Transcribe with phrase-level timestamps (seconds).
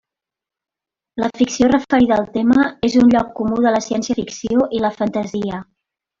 [1.23, 5.63] La ficció referida al tema és un lloc comú de la ciència-ficció i la fantasia.